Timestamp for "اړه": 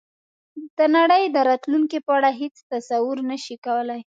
2.17-2.29